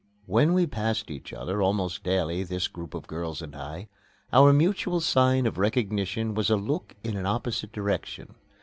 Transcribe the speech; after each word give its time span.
When 0.25 0.53
we 0.55 0.65
passed 0.65 1.11
each 1.11 1.31
other, 1.31 1.61
almost 1.61 2.03
daily, 2.03 2.41
this 2.41 2.67
group 2.67 2.95
of 2.95 3.05
girls 3.05 3.39
and 3.39 3.55
I, 3.55 3.87
our 4.33 4.51
mutual 4.51 4.99
sign 4.99 5.45
of 5.45 5.59
recognition 5.59 6.33
was 6.33 6.49
a 6.49 6.55
look 6.55 6.95
in 7.03 7.15
an 7.15 7.27
opposite 7.27 7.71
direction. 7.71 8.33